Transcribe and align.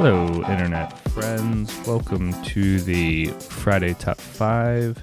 Hello, 0.00 0.28
Internet 0.48 0.96
friends. 1.08 1.76
Welcome 1.84 2.32
to 2.44 2.80
the 2.80 3.26
Friday 3.40 3.94
Top 3.94 4.20
5. 4.20 5.02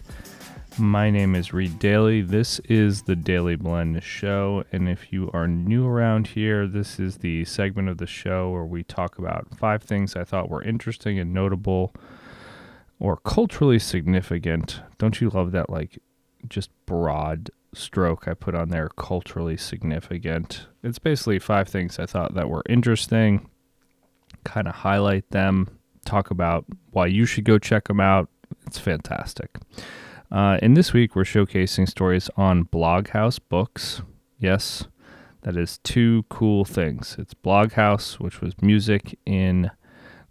My 0.78 1.12
name 1.12 1.36
is 1.36 1.52
Reed 1.52 1.80
Dailey. 1.80 2.26
This 2.26 2.60
is 2.70 3.02
the 3.02 3.16
Dailey 3.16 3.60
Blend 3.60 4.02
Show. 4.02 4.64
And 4.72 4.88
if 4.88 5.12
you 5.12 5.30
are 5.34 5.50
new 5.50 5.86
around 5.86 6.28
here, 6.28 6.66
this 6.66 6.98
is 6.98 7.18
the 7.18 7.44
segment 7.44 7.90
of 7.90 7.98
the 7.98 8.08
show 8.08 8.52
where 8.52 8.64
we 8.64 8.84
talk 8.84 9.18
about 9.18 9.58
five 9.58 9.84
things 9.84 10.16
I 10.16 10.24
thought 10.24 10.50
were 10.50 10.64
interesting 10.64 11.20
and 11.20 11.34
notable 11.34 11.94
or 12.98 13.18
culturally 13.18 13.80
significant. 13.80 14.80
Don't 14.98 15.20
you 15.20 15.30
love 15.30 15.52
that, 15.52 15.70
like, 15.70 16.00
just 16.48 16.70
broad 16.86 17.52
stroke 17.74 18.30
I 18.30 18.34
put 18.34 18.56
on 18.56 18.70
there, 18.70 18.88
culturally 18.96 19.58
significant? 19.58 20.68
It's 20.82 21.00
basically 21.00 21.40
five 21.40 21.68
things 21.68 22.00
I 22.00 22.06
thought 22.06 22.34
that 22.36 22.50
were 22.50 22.64
interesting 22.70 23.50
kind 24.46 24.68
of 24.68 24.76
highlight 24.76 25.30
them, 25.32 25.78
talk 26.06 26.32
about 26.32 26.66
why 26.92 27.08
you 27.08 27.26
should 27.26 27.44
go 27.44 27.60
check 27.60 27.88
them 27.88 28.00
out. 28.00 28.30
It's 28.66 28.80
fantastic. 28.80 29.58
Uh, 30.32 30.58
and 30.62 30.76
this 30.76 30.94
week, 30.94 31.16
we're 31.16 31.24
showcasing 31.24 31.90
stories 31.90 32.30
on 32.38 32.66
Bloghouse 32.66 33.40
Books. 33.50 34.02
Yes, 34.40 34.86
that 35.42 35.58
is 35.58 35.80
two 35.80 36.24
cool 36.30 36.66
things. 36.66 37.16
It's 37.20 37.34
Bloghouse, 37.34 38.20
which 38.20 38.42
was 38.42 38.54
music 38.62 39.18
in 39.26 39.72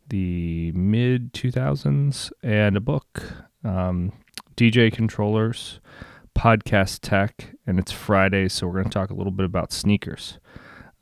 the 0.08 0.72
mid 0.72 1.32
2000s, 1.32 2.32
and 2.42 2.76
a 2.76 2.80
book, 2.80 3.46
um, 3.64 4.12
DJ 4.56 4.92
controllers, 4.92 5.80
podcast 6.36 6.98
tech, 7.02 7.54
and 7.66 7.78
it's 7.78 7.92
Friday, 7.92 8.48
so 8.48 8.66
we're 8.66 8.74
going 8.74 8.84
to 8.84 8.90
talk 8.90 9.10
a 9.10 9.14
little 9.14 9.32
bit 9.32 9.46
about 9.46 9.72
sneakers 9.72 10.38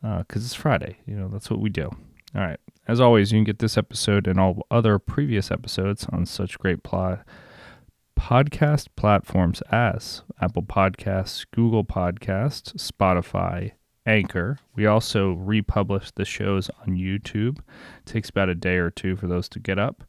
because 0.01 0.43
uh, 0.43 0.47
it's 0.47 0.55
Friday. 0.55 0.99
You 1.07 1.17
know, 1.17 1.29
that's 1.29 1.51
what 1.51 1.61
we 1.61 1.71
do. 1.71 1.91
All 2.35 2.41
right. 2.41 2.61
As 2.89 3.01
always, 3.01 3.31
you 3.31 3.39
can 3.39 3.45
get 3.45 3.61
this 3.61 3.79
episode 3.79 4.27
and 4.27 4.41
all 4.41 4.67
other 4.71 4.99
previous 4.99 5.51
episodes 5.51 6.07
on 6.13 6.27
such 6.27 6.59
great 6.59 6.83
podcast 6.83 8.89
platforms 8.97 9.63
as 9.71 10.23
Apple 10.41 10.65
Podcasts, 10.65 11.47
Google 11.53 11.85
Podcasts, 11.85 12.75
Spotify, 12.75 13.73
Anchor. 14.05 14.59
We 14.75 14.87
also 14.87 15.33
republish 15.33 16.11
the 16.11 16.25
shows 16.25 16.71
on 16.81 16.97
YouTube. 16.97 17.59
It 17.59 18.07
takes 18.07 18.31
about 18.31 18.49
a 18.49 18.55
day 18.55 18.77
or 18.77 18.91
two 18.91 19.15
for 19.15 19.29
those 19.29 19.49
to 19.51 19.61
get 19.61 19.79
up, 19.79 20.03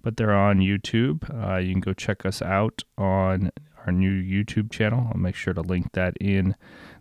but 0.00 0.16
they're 0.16 0.34
on 0.34 0.60
YouTube. 0.60 1.28
Uh, 1.34 1.56
you 1.56 1.72
can 1.72 1.80
go 1.80 1.92
check 1.92 2.24
us 2.24 2.40
out 2.40 2.84
on 2.96 3.50
our 3.86 3.92
new 3.92 4.22
YouTube 4.22 4.70
channel. 4.70 5.08
I'll 5.10 5.18
make 5.18 5.34
sure 5.34 5.54
to 5.54 5.62
link 5.62 5.92
that 5.92 6.16
in 6.20 6.54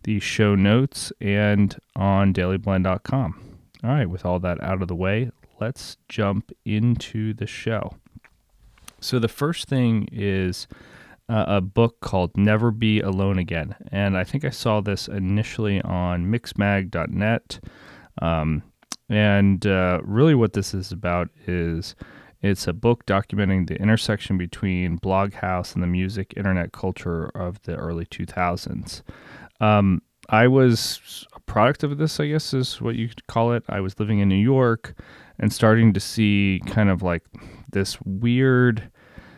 the 0.04 0.20
show 0.20 0.56
notes 0.56 1.12
and 1.22 1.78
on 1.96 2.34
dailyblend.com. 2.34 3.49
All 3.84 3.92
right, 3.92 4.10
with 4.10 4.26
all 4.26 4.40
that 4.40 4.62
out 4.62 4.82
of 4.82 4.88
the 4.88 4.96
way, 4.96 5.32
let's 5.62 5.98
jump 6.10 6.52
into 6.66 7.34
the 7.34 7.48
show. 7.48 7.94
So, 9.00 9.20
the 9.20 9.30
first 9.30 9.68
thing 9.68 10.10
is 10.12 10.68
uh, 11.30 11.46
a 11.48 11.62
book 11.62 12.02
called 12.02 12.36
Never 12.36 12.72
Be 12.72 13.00
Alone 13.00 13.38
Again. 13.38 13.76
And 13.92 14.18
I 14.18 14.24
think 14.24 14.44
I 14.44 14.50
saw 14.50 14.82
this 14.82 15.08
initially 15.08 15.82
on 15.82 16.26
mixmag.net. 16.26 17.60
Um, 18.22 18.64
and 19.08 19.66
uh, 19.66 20.02
really, 20.04 20.36
what 20.36 20.54
this 20.54 20.74
is 20.74 20.92
about 20.92 21.30
is 21.48 21.96
it's 22.42 22.68
a 22.68 22.74
book 22.74 23.06
documenting 23.06 23.68
the 23.68 23.76
intersection 23.76 24.38
between 24.38 25.00
Bloghouse 25.00 25.74
and 25.74 25.84
the 25.84 25.88
music 25.88 26.34
internet 26.36 26.72
culture 26.72 27.28
of 27.36 27.62
the 27.64 27.76
early 27.76 28.06
2000s. 28.06 29.04
Um, 29.62 30.02
I 30.30 30.48
was 30.48 31.28
product 31.50 31.84
of 31.84 31.98
this, 31.98 32.20
I 32.20 32.28
guess 32.28 32.54
is 32.54 32.80
what 32.80 32.96
you 32.96 33.10
could 33.10 33.26
call 33.28 33.52
it. 33.54 33.64
I 33.68 33.82
was 33.82 34.00
living 34.00 34.20
in 34.20 34.30
New 34.30 34.36
York 34.36 34.94
and 35.40 35.52
starting 35.52 35.94
to 35.94 36.00
see 36.00 36.62
kind 36.68 36.90
of 36.90 37.02
like 37.02 37.24
this 37.72 37.98
weird 38.06 38.92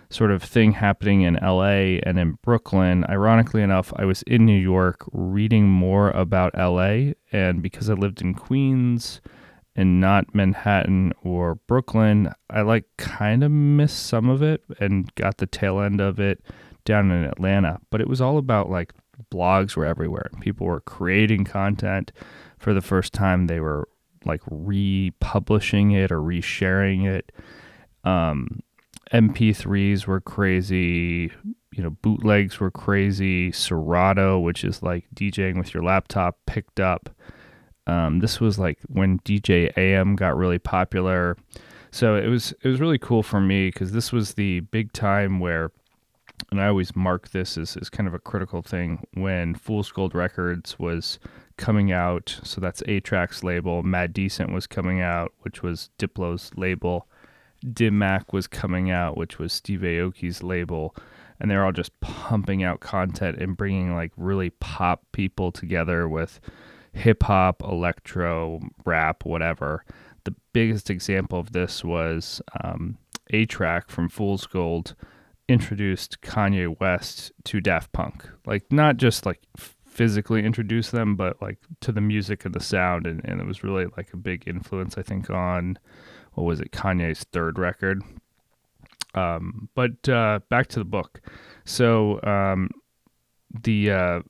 sort 0.10 0.30
of 0.30 0.44
thing 0.44 0.74
happening 0.74 1.22
in 1.22 1.40
LA 1.42 2.00
and 2.04 2.20
in 2.20 2.38
Brooklyn. 2.44 3.06
Ironically 3.10 3.62
enough, 3.62 3.94
I 3.96 4.04
was 4.04 4.24
in 4.24 4.46
New 4.46 4.60
York 4.60 5.06
reading 5.14 5.70
more 5.70 6.12
about 6.12 6.54
LA, 6.58 7.14
and 7.32 7.62
because 7.64 7.90
I 7.90 7.94
lived 7.94 8.22
in 8.22 8.34
Queens 8.34 9.22
and 9.74 10.02
not 10.02 10.36
Manhattan 10.36 11.14
or 11.24 11.56
Brooklyn, 11.56 12.34
I 12.50 12.62
like 12.62 12.84
kind 12.98 13.42
of 13.42 13.52
missed 13.52 14.06
some 14.06 14.30
of 14.30 14.44
it 14.44 14.62
and 14.82 15.16
got 15.16 15.38
the 15.38 15.48
tail 15.48 15.80
end 15.80 16.02
of 16.02 16.20
it 16.20 16.44
down 16.84 17.10
in 17.10 17.24
Atlanta. 17.24 17.80
But 17.90 18.02
it 18.02 18.10
was 18.10 18.20
all 18.20 18.38
about 18.38 18.70
like 18.70 18.94
blogs 19.30 19.76
were 19.76 19.86
everywhere. 19.86 20.30
People 20.40 20.68
were 20.68 20.82
creating 20.82 21.46
content 21.46 22.12
for 22.58 22.74
the 22.74 22.82
first 22.82 23.14
time. 23.14 23.48
They 23.48 23.60
were 23.60 23.88
like 24.26 24.42
republishing 24.50 25.92
it 25.92 26.12
or 26.12 26.20
resharing 26.20 27.06
it. 27.06 27.32
Um, 28.04 28.62
MP3s 29.14 30.08
were 30.08 30.22
crazy. 30.22 31.32
You 31.74 31.84
know, 31.84 31.90
bootlegs 32.02 32.60
were 32.60 32.72
crazy. 32.72 33.52
Serato, 33.52 34.40
which 34.40 34.64
is 34.64 34.82
like 34.82 35.06
DJing 35.16 35.58
with 35.58 35.74
your 35.74 35.84
laptop, 35.84 36.40
picked 36.46 36.80
up. 36.80 37.10
Um, 37.88 38.20
this 38.20 38.40
was 38.40 38.60
like 38.60 38.80
when 38.88 39.20
DJ 39.20 39.76
AM 39.78 40.16
got 40.16 40.38
really 40.38 40.60
popular. 40.60 41.38
So 41.92 42.16
it 42.16 42.28
was 42.28 42.54
it 42.62 42.68
was 42.68 42.80
really 42.80 43.00
cool 43.00 43.24
for 43.24 43.42
me 43.42 43.68
because 43.68 43.92
this 43.92 44.12
was 44.12 44.36
the 44.36 44.62
big 44.62 44.94
time 44.94 45.40
where 45.40 45.72
and 46.50 46.62
I 46.62 46.68
always 46.68 46.96
mark 46.96 47.30
this 47.32 47.58
as, 47.58 47.78
as 47.78 47.90
kind 47.90 48.08
of 48.08 48.14
a 48.14 48.20
critical 48.20 48.62
thing 48.62 49.06
when 49.14 49.56
Fool's 49.56 49.92
Gold 49.92 50.16
Records 50.16 50.80
was 50.80 51.20
coming 51.58 51.92
out. 51.92 52.40
So 52.44 52.60
that's 52.60 52.82
A-Trak's 52.88 53.44
label. 53.44 53.84
Mad 53.84 54.14
Decent 54.14 54.52
was 54.52 54.68
coming 54.68 55.02
out, 55.02 55.32
which 55.40 55.62
was 55.62 55.90
Diplo's 55.98 56.52
label. 56.56 57.08
Dim 57.74 58.00
Mak 58.00 58.34
was 58.34 58.48
coming 58.48 58.90
out, 58.90 59.18
which 59.18 59.38
was 59.38 59.54
Steve 59.54 59.82
Aoki's 59.82 60.42
label. 60.42 60.96
And 61.40 61.50
they're 61.50 61.66
all 61.66 61.72
just 61.72 62.00
pumping 62.02 62.64
out 62.64 62.80
content 62.80 63.38
and 63.38 63.58
bringing 63.58 63.96
like 63.96 64.12
really 64.18 64.50
pop 64.50 65.04
people 65.12 65.52
together 65.52 66.08
with 66.08 66.40
hip 66.94 67.24
hop, 67.24 67.64
electro, 67.64 68.60
rap, 68.86 69.26
whatever. 69.26 69.84
The 70.24 70.36
biggest 70.54 70.90
example 70.90 71.40
of 71.40 71.52
this 71.52 71.84
was 71.84 72.42
um, 72.64 72.98
A-Trak 73.32 73.90
from 73.90 74.10
Fool's 74.10 74.46
Gold 74.46 74.96
introduced 75.48 76.22
Kanye 76.22 76.80
West 76.80 77.32
to 77.46 77.60
Daft 77.60 77.92
Punk. 77.92 78.28
Like 78.46 78.72
not 78.72 78.98
just 78.98 79.26
like 79.26 79.42
physically 79.86 80.44
introduce 80.44 80.90
them, 80.92 81.16
but 81.16 81.42
like 81.42 81.58
to 81.82 81.92
the 81.92 82.02
music 82.02 82.46
and 82.46 82.56
the 82.56 82.60
sound, 82.60 83.06
and, 83.06 83.22
and 83.26 83.42
it 83.42 83.46
was 83.46 83.64
really 83.64 83.86
like 83.98 84.14
a 84.14 84.18
big 84.18 84.48
influence, 84.48 84.98
I 84.98 85.02
think, 85.02 85.30
on 85.30 85.78
what 86.34 86.46
was 86.46 86.62
it, 86.62 86.72
Kanye's 86.72 87.26
third 87.32 87.60
record. 87.60 88.02
Um, 89.14 89.70
but 89.76 90.08
uh, 90.08 90.40
back 90.50 90.68
to 90.68 90.80
the 90.80 90.86
book. 90.86 91.22
So 91.66 92.22
um, 92.24 92.70
the 93.64 93.92
uh, 93.92 94.22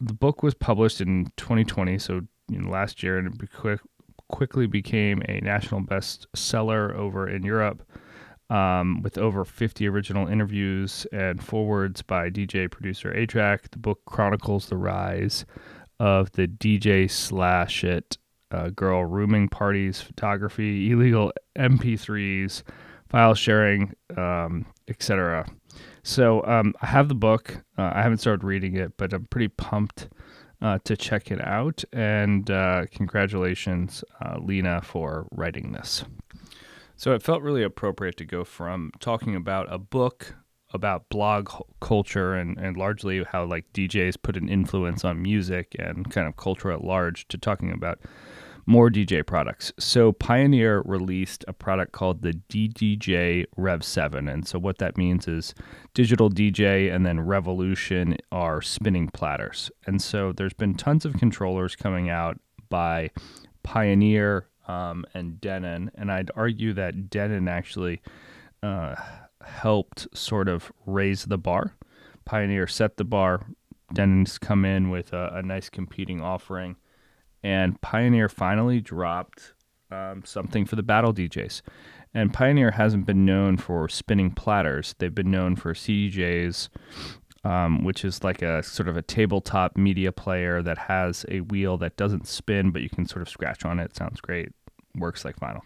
the 0.00 0.12
book 0.12 0.42
was 0.42 0.54
published 0.54 1.00
in 1.00 1.32
2020, 1.38 1.98
so 1.98 2.20
you 2.48 2.60
know, 2.60 2.70
last 2.70 3.02
year, 3.02 3.18
and 3.18 3.42
it 3.42 3.52
quick, 3.52 3.80
quickly 4.28 4.66
became 4.66 5.22
a 5.28 5.40
national 5.40 5.80
bestseller 5.80 6.94
over 6.94 7.28
in 7.28 7.42
Europe 7.42 7.82
um, 8.50 9.02
with 9.02 9.18
over 9.18 9.44
50 9.44 9.88
original 9.88 10.28
interviews 10.28 11.06
and 11.12 11.42
forwards 11.42 12.02
by 12.02 12.30
DJ 12.30 12.70
producer 12.70 13.12
A-Trak. 13.12 13.70
The 13.70 13.78
book 13.78 14.00
chronicles 14.06 14.68
the 14.68 14.76
rise 14.76 15.44
of 15.98 16.32
the 16.32 16.46
DJ 16.46 17.10
slash 17.10 17.82
it 17.82 18.18
uh, 18.50 18.70
girl 18.70 19.04
rooming 19.04 19.48
parties, 19.48 20.00
photography, 20.00 20.90
illegal 20.90 21.32
MP3s, 21.58 22.62
file 23.08 23.34
sharing, 23.34 23.92
um, 24.16 24.66
etc. 24.88 25.46
So 26.02 26.44
um, 26.44 26.74
I 26.80 26.86
have 26.86 27.08
the 27.08 27.14
book. 27.14 27.62
Uh, 27.76 27.90
I 27.94 28.02
haven't 28.02 28.18
started 28.18 28.44
reading 28.44 28.76
it, 28.76 28.96
but 28.96 29.12
I'm 29.12 29.26
pretty 29.26 29.48
pumped 29.48 30.08
uh, 30.62 30.78
to 30.84 30.96
check 30.96 31.30
it 31.30 31.40
out. 31.44 31.82
And 31.92 32.50
uh, 32.50 32.86
congratulations, 32.92 34.04
uh, 34.24 34.38
Lina, 34.38 34.82
for 34.82 35.26
writing 35.32 35.72
this. 35.72 36.04
So 36.96 37.12
it 37.12 37.22
felt 37.22 37.42
really 37.42 37.62
appropriate 37.62 38.16
to 38.18 38.24
go 38.24 38.44
from 38.44 38.90
talking 39.00 39.36
about 39.36 39.66
a 39.70 39.78
book 39.78 40.34
about 40.72 41.08
blog 41.08 41.50
culture 41.80 42.34
and, 42.34 42.58
and 42.58 42.76
largely 42.76 43.22
how 43.24 43.44
like 43.44 43.72
DJs 43.72 44.16
put 44.22 44.36
an 44.36 44.48
influence 44.48 45.04
on 45.04 45.22
music 45.22 45.76
and 45.78 46.10
kind 46.10 46.26
of 46.26 46.36
culture 46.36 46.70
at 46.72 46.82
large 46.82 47.28
to 47.28 47.38
talking 47.38 47.70
about 47.70 48.00
more 48.66 48.90
DJ 48.90 49.24
products. 49.24 49.72
So 49.78 50.10
Pioneer 50.10 50.82
released 50.84 51.44
a 51.46 51.52
product 51.52 51.92
called 51.92 52.22
the 52.22 52.32
DDJ 52.48 53.46
Rev 53.56 53.84
7. 53.84 54.26
And 54.26 54.46
so 54.46 54.58
what 54.58 54.78
that 54.78 54.98
means 54.98 55.28
is 55.28 55.54
digital 55.94 56.28
DJ 56.28 56.92
and 56.92 57.06
then 57.06 57.20
Revolution 57.20 58.16
are 58.32 58.60
spinning 58.60 59.08
platters. 59.08 59.70
And 59.86 60.02
so 60.02 60.32
there's 60.32 60.52
been 60.52 60.74
tons 60.74 61.04
of 61.04 61.14
controllers 61.14 61.76
coming 61.76 62.10
out 62.10 62.40
by 62.68 63.10
Pioneer, 63.62 64.48
um, 64.66 65.04
and 65.14 65.40
Denon. 65.40 65.90
And 65.94 66.10
I'd 66.10 66.30
argue 66.34 66.72
that 66.74 67.10
Denon 67.10 67.48
actually 67.48 68.02
uh, 68.62 68.94
helped 69.44 70.08
sort 70.16 70.48
of 70.48 70.72
raise 70.86 71.24
the 71.24 71.38
bar. 71.38 71.74
Pioneer 72.24 72.66
set 72.66 72.96
the 72.96 73.04
bar. 73.04 73.46
Denon's 73.92 74.38
come 74.38 74.64
in 74.64 74.90
with 74.90 75.12
a, 75.12 75.30
a 75.34 75.42
nice 75.42 75.68
competing 75.68 76.20
offering. 76.20 76.76
And 77.42 77.80
Pioneer 77.80 78.28
finally 78.28 78.80
dropped 78.80 79.54
um, 79.90 80.22
something 80.24 80.64
for 80.64 80.76
the 80.76 80.82
battle 80.82 81.14
DJs. 81.14 81.62
And 82.12 82.32
Pioneer 82.32 82.72
hasn't 82.72 83.06
been 83.06 83.24
known 83.24 83.56
for 83.56 83.88
spinning 83.88 84.30
platters. 84.30 84.94
They've 84.98 85.14
been 85.14 85.30
known 85.30 85.54
for 85.54 85.74
CDJs, 85.74 86.68
um, 87.46 87.84
which 87.84 88.04
is 88.04 88.24
like 88.24 88.42
a 88.42 88.60
sort 88.64 88.88
of 88.88 88.96
a 88.96 89.02
tabletop 89.02 89.76
media 89.76 90.10
player 90.10 90.62
that 90.62 90.76
has 90.76 91.24
a 91.28 91.40
wheel 91.40 91.76
that 91.78 91.96
doesn't 91.96 92.26
spin, 92.26 92.72
but 92.72 92.82
you 92.82 92.90
can 92.90 93.06
sort 93.06 93.22
of 93.22 93.28
scratch 93.28 93.64
on 93.64 93.78
it. 93.78 93.94
Sounds 93.94 94.20
great. 94.20 94.50
Works 94.96 95.24
like 95.24 95.36
vinyl. 95.36 95.60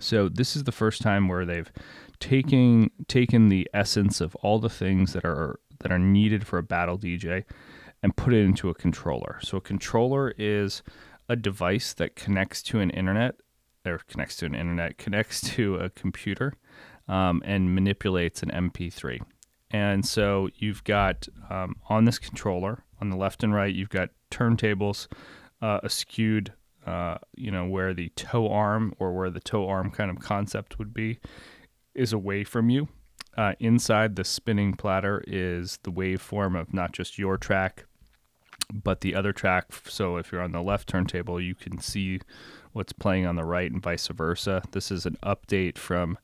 So 0.00 0.28
this 0.28 0.56
is 0.56 0.64
the 0.64 0.72
first 0.72 1.00
time 1.00 1.28
where 1.28 1.46
they've 1.46 1.70
taken 2.18 2.90
taken 3.06 3.48
the 3.48 3.68
essence 3.72 4.20
of 4.20 4.34
all 4.36 4.58
the 4.58 4.68
things 4.68 5.12
that 5.12 5.24
are 5.24 5.60
that 5.78 5.92
are 5.92 6.00
needed 6.00 6.44
for 6.44 6.58
a 6.58 6.64
battle 6.64 6.98
DJ 6.98 7.44
and 8.02 8.16
put 8.16 8.34
it 8.34 8.44
into 8.44 8.68
a 8.68 8.74
controller. 8.74 9.38
So 9.40 9.58
a 9.58 9.60
controller 9.60 10.34
is 10.36 10.82
a 11.28 11.36
device 11.36 11.94
that 11.94 12.16
connects 12.16 12.60
to 12.64 12.80
an 12.80 12.90
internet 12.90 13.36
or 13.86 14.00
connects 14.08 14.34
to 14.38 14.46
an 14.46 14.56
internet, 14.56 14.98
connects 15.04 15.42
to 15.54 15.76
a 15.76 15.90
computer, 15.90 16.54
um, 17.06 17.40
and 17.44 17.72
manipulates 17.72 18.42
an 18.42 18.50
MP3. 18.50 19.20
And 19.70 20.04
so 20.06 20.48
you've 20.56 20.84
got 20.84 21.28
um, 21.50 21.76
on 21.88 22.04
this 22.04 22.18
controller, 22.18 22.84
on 23.00 23.10
the 23.10 23.16
left 23.16 23.42
and 23.42 23.54
right, 23.54 23.74
you've 23.74 23.90
got 23.90 24.10
turntables 24.30 25.08
uh, 25.60 25.86
skewed, 25.88 26.52
uh, 26.86 27.18
you 27.36 27.50
know, 27.50 27.66
where 27.66 27.92
the 27.92 28.08
tone 28.10 28.50
arm 28.50 28.94
or 28.98 29.12
where 29.12 29.30
the 29.30 29.40
tone 29.40 29.68
arm 29.68 29.90
kind 29.90 30.10
of 30.10 30.20
concept 30.20 30.78
would 30.78 30.94
be 30.94 31.18
is 31.94 32.12
away 32.12 32.44
from 32.44 32.70
you. 32.70 32.88
Uh, 33.36 33.52
inside 33.60 34.16
the 34.16 34.24
spinning 34.24 34.74
platter 34.74 35.22
is 35.26 35.78
the 35.82 35.92
waveform 35.92 36.58
of 36.58 36.72
not 36.72 36.92
just 36.92 37.18
your 37.18 37.36
track, 37.36 37.84
but 38.72 39.00
the 39.00 39.14
other 39.14 39.32
track. 39.32 39.66
So 39.86 40.16
if 40.16 40.32
you're 40.32 40.42
on 40.42 40.52
the 40.52 40.62
left 40.62 40.88
turntable, 40.88 41.40
you 41.40 41.54
can 41.54 41.78
see 41.78 42.20
what's 42.72 42.92
playing 42.92 43.26
on 43.26 43.36
the 43.36 43.44
right 43.44 43.70
and 43.70 43.82
vice 43.82 44.08
versa. 44.08 44.62
This 44.72 44.90
is 44.90 45.06
an 45.06 45.16
update 45.22 45.78
from 45.78 46.18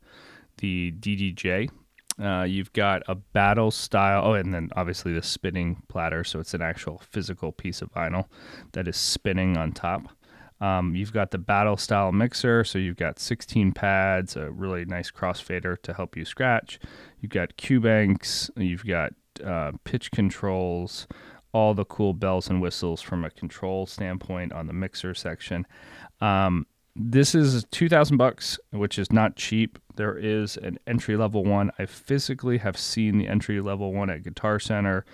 the 0.59 0.93
DDJ. 0.99 1.71
Uh, 2.23 2.43
you've 2.43 2.73
got 2.73 3.03
a 3.09 3.15
battle 3.15 3.71
style. 3.71 4.25
Oh, 4.25 4.35
and 4.35 4.55
then 4.55 4.71
obviously 4.77 5.13
the 5.13 5.23
spinning 5.23 5.83
platter. 5.89 6.25
So 6.25 6.39
it's 6.41 6.55
an 6.55 6.63
actual 6.63 7.03
physical 7.11 7.53
piece 7.53 7.83
of 7.83 7.93
vinyl 7.93 8.27
that 8.73 8.87
is 8.87 8.97
spinning 8.97 9.57
on 9.57 9.73
top. 9.73 10.09
Um, 10.61 10.95
you've 10.95 11.13
got 11.13 11.31
the 11.31 11.39
battle 11.39 11.77
style 11.77 12.13
mixer. 12.13 12.65
So 12.65 12.79
you've 12.79 12.97
got 12.97 13.19
16 13.19 13.73
pads, 13.73 14.37
a 14.37 14.51
really 14.51 14.85
nice 14.85 15.11
crossfader 15.11 15.81
to 15.83 15.93
help 15.93 16.17
you 16.17 16.25
scratch. 16.25 16.79
You've 17.21 17.33
got 17.33 17.57
Q 17.57 17.81
banks. 17.81 18.51
You've 18.57 18.87
got 18.87 19.13
uh, 19.45 19.73
pitch 19.85 20.11
controls 20.13 21.07
all 21.55 21.73
the 21.73 21.85
cool 21.85 22.13
bells 22.13 22.51
and 22.51 22.61
whistles 22.61 23.01
from 23.01 23.25
a 23.25 23.31
control 23.31 23.87
standpoint 23.87 24.53
on 24.53 24.67
the 24.67 24.73
mixer 24.73 25.15
section. 25.15 25.65
Um, 26.21 26.67
this 26.97 27.35
is 27.35 27.65
2000 27.71 28.17
bucks 28.17 28.59
which 28.71 28.99
is 28.99 29.13
not 29.13 29.37
cheap. 29.37 29.79
There 29.97 30.17
is 30.17 30.57
an 30.57 30.79
entry 30.87 31.17
level 31.17 31.45
one. 31.45 31.71
I 31.79 31.87
physically 31.87 32.59
have 32.59 32.77
seen 32.77 33.19
the 33.19 33.29
entry 33.29 33.61
level 33.61 33.93
one 33.93 34.11
at 34.11 34.23
guitar 34.23 34.59
center. 34.59 35.05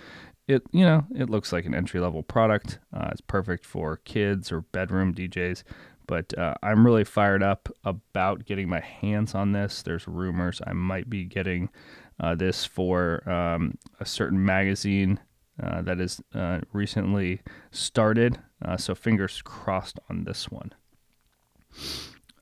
It 0.47 0.63
you 0.73 0.85
know 0.85 1.07
it 1.15 1.31
looks 1.31 1.53
like 1.53 1.65
an 1.65 1.75
entry 1.75 2.01
level 2.01 2.23
product. 2.23 2.79
Uh, 2.93 3.09
it's 3.13 3.21
perfect 3.21 3.65
for 3.65 3.99
kids 3.99 4.53
or 4.53 4.63
bedroom 4.63 5.15
djs 5.15 5.63
but 6.07 6.37
uh, 6.37 6.55
i'm 6.63 6.85
really 6.85 7.05
fired 7.05 7.41
up 7.41 7.69
about 7.85 8.45
getting 8.45 8.69
my 8.69 8.81
hands 8.81 9.35
on 9.35 9.53
this. 9.53 9.83
There's 9.83 10.09
rumors 10.09 10.61
i 10.67 10.73
might 10.73 11.09
be 11.09 11.25
getting 11.25 11.71
uh, 12.19 12.35
this 12.35 12.65
for 12.67 13.29
um, 13.29 13.79
a 13.99 14.05
certain 14.05 14.45
magazine 14.45 15.19
uh, 15.63 15.83
that 15.83 16.01
is 16.01 16.21
uh, 16.35 16.61
recently 16.73 17.41
started. 17.71 18.39
Uh, 18.65 18.77
so 18.77 18.95
fingers 18.95 19.43
crossed 19.43 19.99
on 20.09 20.25
this 20.25 20.51
one. 20.51 20.73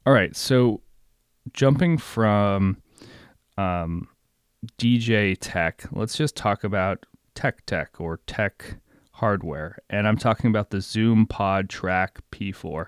All 0.07 0.13
right, 0.13 0.35
so 0.35 0.81
jumping 1.53 1.99
from 1.99 2.79
um, 3.57 4.09
DJ 4.79 5.37
tech, 5.39 5.85
let's 5.93 6.17
just 6.17 6.37
talk 6.37 6.65
about 6.65 7.05
tech 7.35 7.65
tech 7.67 8.01
or 8.01 8.19
tech 8.27 8.79
hardware. 9.13 9.79
And 9.91 10.07
I'm 10.07 10.17
talking 10.17 10.49
about 10.51 10.71
the 10.71 10.81
Zoom 10.81 11.27
PodTrak 11.27 12.21
P4. 12.33 12.87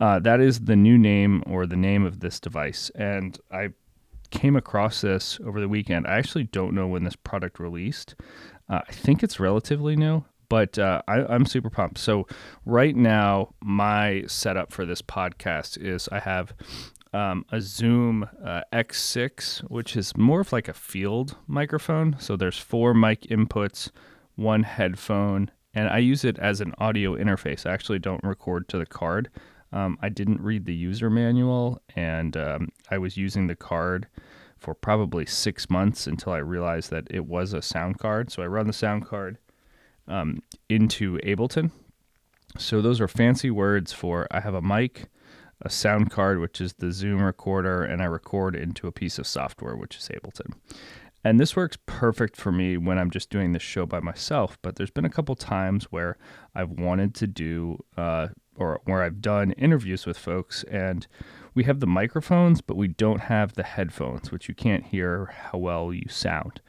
Uh, 0.00 0.18
that 0.20 0.40
is 0.40 0.60
the 0.60 0.76
new 0.76 0.96
name 0.96 1.42
or 1.46 1.66
the 1.66 1.76
name 1.76 2.04
of 2.04 2.20
this 2.20 2.40
device. 2.40 2.90
And 2.94 3.38
I 3.50 3.70
came 4.30 4.56
across 4.56 5.00
this 5.00 5.40
over 5.44 5.60
the 5.60 5.68
weekend. 5.68 6.06
I 6.06 6.18
actually 6.18 6.44
don't 6.44 6.74
know 6.74 6.86
when 6.86 7.04
this 7.04 7.16
product 7.16 7.58
released. 7.58 8.14
Uh, 8.68 8.80
I 8.86 8.92
think 8.92 9.22
it's 9.22 9.40
relatively 9.40 9.96
new, 9.96 10.24
but 10.48 10.78
uh, 10.78 11.02
I, 11.06 11.34
am 11.34 11.46
super 11.46 11.70
pumped. 11.70 11.98
So 11.98 12.26
right 12.64 12.96
now, 12.96 13.54
my 13.62 14.24
setup 14.26 14.72
for 14.72 14.86
this 14.86 15.02
podcast 15.02 15.78
is 15.78 16.08
I 16.10 16.20
have 16.20 16.52
um, 17.12 17.44
a 17.50 17.60
Zoom 17.60 18.28
uh, 18.44 18.62
X6, 18.72 19.60
which 19.70 19.96
is 19.96 20.16
more 20.16 20.40
of 20.40 20.52
like 20.52 20.68
a 20.68 20.74
field 20.74 21.36
microphone. 21.46 22.16
So 22.18 22.36
there's 22.36 22.58
four 22.58 22.94
mic 22.94 23.22
inputs, 23.22 23.90
one 24.36 24.62
headphone, 24.62 25.50
and 25.74 25.88
I 25.88 25.98
use 25.98 26.24
it 26.24 26.38
as 26.38 26.60
an 26.60 26.74
audio 26.78 27.16
interface. 27.16 27.66
I 27.66 27.72
actually 27.72 27.98
don't 27.98 28.24
record 28.24 28.68
to 28.68 28.78
the 28.78 28.86
card. 28.86 29.30
Um, 29.72 29.98
I 30.00 30.08
didn't 30.08 30.40
read 30.40 30.64
the 30.64 30.74
user 30.74 31.10
manual, 31.10 31.82
and 31.94 32.36
um, 32.36 32.68
I 32.90 32.98
was 32.98 33.16
using 33.16 33.46
the 33.46 33.56
card 33.56 34.06
for 34.56 34.74
probably 34.74 35.26
six 35.26 35.68
months 35.70 36.06
until 36.06 36.32
I 36.32 36.38
realized 36.38 36.90
that 36.90 37.06
it 37.10 37.26
was 37.26 37.52
a 37.52 37.62
sound 37.62 37.98
card. 37.98 38.32
So 38.32 38.42
I 38.42 38.46
run 38.46 38.66
the 38.66 38.72
sound 38.72 39.06
card 39.06 39.38
um, 40.08 40.42
into 40.68 41.18
Ableton. 41.18 41.70
So 42.56 42.80
those 42.80 43.00
are 43.00 43.08
fancy 43.08 43.50
words 43.50 43.92
for 43.92 44.26
I 44.30 44.40
have 44.40 44.54
a 44.54 44.62
mic, 44.62 45.08
a 45.62 45.70
sound 45.70 46.10
card, 46.10 46.40
which 46.40 46.60
is 46.60 46.74
the 46.74 46.92
Zoom 46.92 47.22
recorder, 47.22 47.82
and 47.82 48.02
I 48.02 48.06
record 48.06 48.56
into 48.56 48.86
a 48.86 48.92
piece 48.92 49.18
of 49.18 49.26
software, 49.26 49.76
which 49.76 49.96
is 49.96 50.08
Ableton. 50.08 50.54
And 51.24 51.38
this 51.38 51.56
works 51.56 51.76
perfect 51.86 52.36
for 52.36 52.52
me 52.52 52.76
when 52.76 52.98
I'm 52.98 53.10
just 53.10 53.28
doing 53.28 53.52
this 53.52 53.62
show 53.62 53.84
by 53.86 54.00
myself. 54.00 54.56
But 54.62 54.76
there's 54.76 54.90
been 54.90 55.04
a 55.04 55.10
couple 55.10 55.34
times 55.34 55.84
where 55.86 56.16
I've 56.54 56.70
wanted 56.70 57.14
to 57.16 57.26
do, 57.26 57.84
uh, 57.96 58.28
or 58.56 58.80
where 58.84 59.02
I've 59.02 59.20
done 59.20 59.52
interviews 59.52 60.06
with 60.06 60.16
folks, 60.16 60.64
and 60.64 61.06
we 61.54 61.64
have 61.64 61.80
the 61.80 61.86
microphones, 61.86 62.60
but 62.60 62.76
we 62.76 62.88
don't 62.88 63.22
have 63.22 63.54
the 63.54 63.64
headphones, 63.64 64.30
which 64.30 64.48
you 64.48 64.54
can't 64.54 64.86
hear 64.86 65.26
how 65.26 65.58
well 65.58 65.92
you 65.92 66.08
sound. 66.08 66.60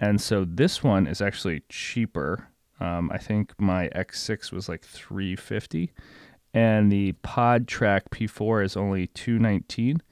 And 0.00 0.18
so 0.18 0.46
this 0.46 0.82
one 0.82 1.06
is 1.06 1.20
actually 1.20 1.62
cheaper. 1.68 2.48
Um, 2.80 3.10
I 3.12 3.18
think 3.18 3.52
my 3.58 3.88
X6 3.88 4.52
was 4.52 4.68
like 4.68 4.82
350 4.82 5.92
and 6.52 6.90
the 6.90 7.12
PodTrak 7.24 8.08
P4 8.10 8.64
is 8.64 8.76
only 8.76 9.08
219 9.08 10.02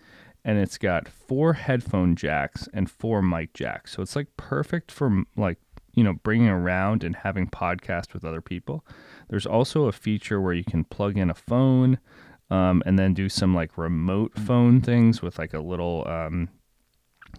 and 0.44 0.58
it's 0.58 0.78
got 0.78 1.08
four 1.08 1.54
headphone 1.54 2.14
jacks 2.14 2.68
and 2.72 2.90
four 2.90 3.20
mic 3.22 3.52
jacks. 3.54 3.92
So 3.92 4.02
it's 4.02 4.16
like 4.16 4.28
perfect 4.36 4.92
for 4.92 5.24
like, 5.36 5.58
you 5.94 6.04
know, 6.04 6.14
bringing 6.14 6.48
around 6.48 7.02
and 7.02 7.16
having 7.16 7.48
podcast 7.48 8.14
with 8.14 8.24
other 8.24 8.40
people. 8.40 8.84
There's 9.28 9.46
also 9.46 9.86
a 9.86 9.92
feature 9.92 10.40
where 10.40 10.54
you 10.54 10.64
can 10.64 10.84
plug 10.84 11.18
in 11.18 11.28
a 11.28 11.34
phone 11.34 11.98
um, 12.50 12.82
and 12.86 12.98
then 12.98 13.14
do 13.14 13.28
some 13.28 13.54
like 13.54 13.76
remote 13.76 14.38
phone 14.38 14.80
things 14.80 15.20
with 15.20 15.38
like 15.38 15.54
a 15.54 15.60
little 15.60 16.06
um, 16.06 16.48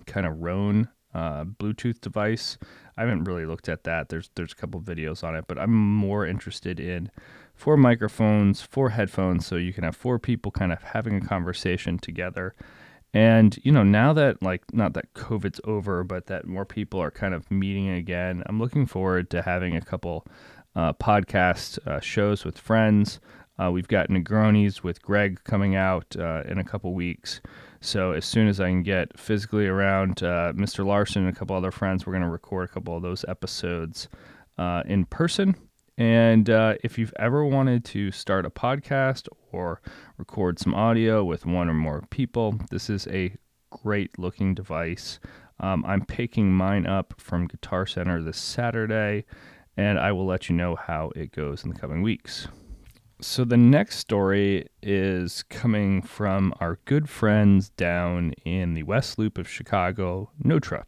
kind 0.06 0.26
of 0.26 0.40
Roan 0.40 0.90
uh, 1.14 1.46
Bluetooth 1.46 2.02
device. 2.02 2.58
I 3.00 3.04
haven't 3.04 3.24
really 3.24 3.46
looked 3.46 3.70
at 3.70 3.86
that. 3.86 4.10
There's 4.10 4.30
there's 4.36 4.52
a 4.52 4.56
couple 4.56 4.82
videos 4.82 5.24
on 5.24 5.34
it, 5.34 5.46
but 5.48 5.58
I'm 5.58 5.74
more 5.74 6.28
interested 6.28 6.82
in 6.82 7.10
four 7.56 7.78
microphones, 7.78 8.62
four 8.62 8.90
headphones, 8.90 9.46
so 9.46 9.56
you 9.56 9.72
can 9.72 9.86
have 9.86 9.96
four 9.96 10.20
people 10.20 10.52
kind 10.52 10.74
of 10.74 10.84
having 10.84 11.16
a 11.16 11.22
conversation 11.22 11.98
together. 11.98 12.56
And 13.14 13.58
you 13.64 13.72
know, 13.72 13.84
now 13.84 14.12
that 14.14 14.44
like 14.44 14.64
not 14.74 14.96
that 14.96 15.14
COVID's 15.14 15.62
over, 15.64 16.04
but 16.04 16.28
that 16.28 16.46
more 16.46 16.66
people 16.66 17.00
are 17.02 17.10
kind 17.10 17.34
of 17.34 17.50
meeting 17.50 17.88
again, 17.88 18.44
I'm 18.48 18.60
looking 18.60 18.86
forward 18.86 19.30
to 19.30 19.44
having 19.44 19.78
a 19.78 19.82
couple 19.82 20.28
uh, 20.76 20.92
podcast 20.92 21.80
uh, 21.88 22.02
shows 22.02 22.44
with 22.44 22.58
friends. 22.58 23.22
Uh, 23.58 23.72
we've 23.72 23.88
got 23.88 24.10
Negronis 24.10 24.84
with 24.84 25.02
Greg 25.02 25.42
coming 25.46 25.74
out 25.74 26.18
uh, 26.20 26.44
in 26.46 26.58
a 26.58 26.66
couple 26.66 26.94
weeks. 26.94 27.40
So 27.82 28.12
as 28.12 28.26
soon 28.26 28.48
as 28.48 28.60
I 28.60 28.70
can 28.70 28.84
get 28.84 29.18
physically 29.18 29.68
around 29.68 30.22
uh, 30.22 30.54
Mr. 30.54 30.86
Larson 30.86 31.26
and 31.26 31.36
a 31.36 31.38
couple 31.38 31.56
other 31.56 31.72
friends, 31.72 32.06
we're 32.06 32.14
going 32.14 32.24
to 32.24 32.30
record 32.30 32.70
a 32.70 32.74
couple 32.74 32.96
of 32.96 33.02
those 33.02 33.24
episodes 33.28 34.10
uh, 34.58 34.84
in 34.86 35.06
person. 35.06 35.56
And 35.98 36.50
uh, 36.50 36.76
if 36.84 36.98
you've 36.98 37.14
ever 37.20 37.46
wanted 37.46 37.84
to 37.86 38.12
start 38.12 38.46
a 38.46 38.50
podcast 38.50 39.28
or 39.52 39.82
record 40.18 40.60
some 40.60 40.74
audio 40.74 41.24
with 41.24 41.46
one 41.46 41.70
or 41.70 41.74
more 41.74 42.04
people, 42.10 42.56
this 42.70 42.90
is 42.90 43.08
a 43.08 43.36
great 43.70 44.18
looking 44.18 44.54
device. 44.54 45.20
Um, 45.60 45.84
I'm 45.86 46.06
picking 46.06 46.52
mine 46.54 46.86
up 46.86 47.14
from 47.18 47.48
Guitar 47.48 47.86
Center 47.86 48.22
this 48.22 48.38
Saturday, 48.38 49.26
and 49.76 50.00
I 50.00 50.14
will 50.14 50.26
let 50.26 50.50
you 50.50 50.56
know 50.56 50.76
how 50.76 51.12
it 51.16 51.32
goes 51.34 51.64
in 51.64 51.70
the 51.70 51.80
coming 51.80 52.02
weeks. 52.02 52.48
So 53.22 53.44
the 53.44 53.58
next 53.58 53.98
story 53.98 54.70
is 54.82 55.44
coming 55.44 56.02
from 56.02 56.54
our 56.62 56.80
good 56.86 57.10
friends 57.10 57.68
down 57.72 58.32
in 58.46 58.76
the 58.76 58.84
West 58.84 59.20
Loop 59.20 59.38
of 59.38 59.46
Chicago, 59.46 60.32
Notre. 60.42 60.86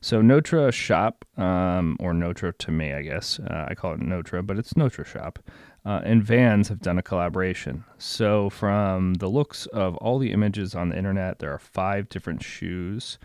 So 0.00 0.22
Notre 0.22 0.70
Shop, 0.70 1.24
um, 1.36 1.96
or 1.98 2.14
Notre 2.14 2.52
to 2.52 2.70
me, 2.70 2.92
I 2.92 3.02
guess. 3.02 3.40
Uh, 3.40 3.66
I 3.68 3.74
call 3.74 3.94
it 3.94 4.00
Notre, 4.00 4.40
but 4.40 4.56
it's 4.56 4.76
Notre 4.76 5.04
Shop. 5.04 5.40
Uh, 5.84 6.00
and 6.04 6.22
Vans 6.22 6.68
have 6.68 6.78
done 6.78 6.96
a 6.96 7.02
collaboration. 7.02 7.82
So 7.98 8.50
from 8.50 9.14
the 9.14 9.28
looks 9.28 9.66
of 9.66 9.96
all 9.96 10.20
the 10.20 10.30
images 10.30 10.76
on 10.76 10.90
the 10.90 10.96
internet, 10.96 11.40
there 11.40 11.52
are 11.52 11.58
five 11.58 12.08
different 12.08 12.40
shoes. 12.40 13.18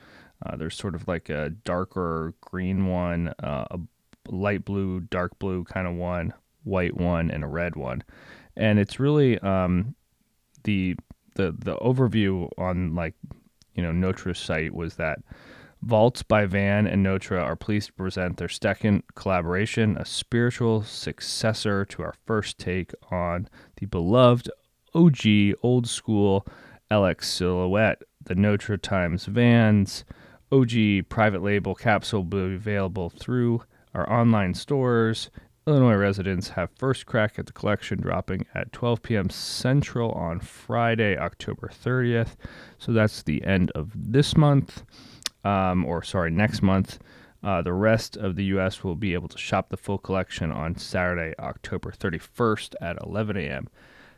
Uh, 0.44 0.56
there's 0.56 0.76
sort 0.76 0.96
of 0.96 1.08
like 1.08 1.30
a 1.30 1.52
darker 1.52 2.34
green 2.42 2.88
one, 2.88 3.28
uh, 3.44 3.66
a 3.70 3.80
light 4.28 4.66
blue, 4.66 5.02
dark 5.02 5.38
blue 5.38 5.66
kind 5.66 5.86
of 5.86 5.94
one, 5.94 6.34
white 6.64 6.98
one, 6.98 7.30
and 7.30 7.44
a 7.44 7.48
red 7.48 7.76
one 7.76 8.04
and 8.60 8.78
it's 8.78 9.00
really 9.00 9.40
um, 9.40 9.96
the 10.64 10.96
the 11.36 11.56
the 11.58 11.78
overview 11.78 12.50
on 12.58 12.94
like 12.94 13.16
you 13.74 13.82
know 13.82 13.92
Notre's 13.92 14.40
site 14.40 14.74
was 14.74 14.96
that 14.96 15.20
Vaults 15.82 16.24
by 16.24 16.46
Van 16.46 16.86
and 16.86 17.02
Notre 17.02 17.40
are 17.40 17.56
pleased 17.56 17.88
to 17.88 17.94
present 17.94 18.36
their 18.36 18.50
second 18.50 19.04
collaboration, 19.16 19.96
a 19.98 20.04
spiritual 20.04 20.84
successor 20.84 21.86
to 21.86 22.04
our 22.04 22.14
first 22.26 22.58
take 22.58 22.92
on 23.10 23.48
the 23.78 23.86
beloved 23.86 24.52
OG 24.94 25.56
Old 25.64 25.86
Skool 25.86 26.46
LX 26.92 27.24
silhouette. 27.24 28.04
The 28.26 28.36
Notre 28.36 28.76
Times 28.78 29.26
Vans 29.26 30.04
OG 30.52 31.08
private 31.08 31.42
label 31.42 31.76
capsule 31.76 32.24
will 32.24 32.50
be 32.50 32.56
available 32.56 33.10
through 33.10 33.64
our 33.94 34.12
online 34.12 34.54
stores 34.54 35.30
Illinois 35.70 35.94
residents 35.94 36.50
have 36.50 36.72
first 36.72 37.06
crack 37.06 37.38
at 37.38 37.46
the 37.46 37.54
collection 37.54 38.02
dropping 38.02 38.44
at 38.56 38.72
12 38.72 39.04
p.m. 39.04 39.30
Central 39.30 40.12
on 40.14 40.40
Friday, 40.40 41.16
October 41.16 41.70
30th. 41.72 42.30
So 42.80 42.92
that's 42.92 43.22
the 43.22 43.44
end 43.46 43.70
of 43.76 43.92
this 43.96 44.36
month, 44.36 44.82
um, 45.44 45.86
or 45.86 46.02
sorry, 46.02 46.32
next 46.32 46.64
month. 46.64 46.98
Uh, 47.44 47.62
the 47.62 47.74
rest 47.74 48.18
of 48.18 48.36
the 48.36 48.46
U.S. 48.46 48.84
will 48.84 48.96
be 48.96 49.14
able 49.14 49.28
to 49.28 49.38
shop 49.38 49.70
the 49.70 49.78
full 49.78 50.00
collection 50.00 50.52
on 50.52 50.76
Saturday, 50.76 51.36
October 51.38 51.92
31st 51.92 52.74
at 52.82 52.98
11 53.04 53.38
a.m. 53.38 53.70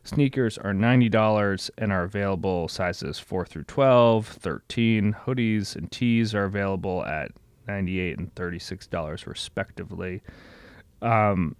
Sneakers 0.05 0.57
are 0.57 0.71
$90 0.71 1.69
and 1.77 1.91
are 1.91 2.03
available 2.03 2.69
sizes 2.69 3.19
4 3.19 3.45
through 3.45 3.65
12, 3.65 4.25
13. 4.25 5.17
Hoodies 5.25 5.75
and 5.75 5.91
tees 5.91 6.33
are 6.33 6.45
available 6.45 7.03
at 7.03 7.31
98 7.67 8.19
and 8.19 8.33
$36 8.35 9.27
respectively 9.27 10.21
um, 11.01 11.55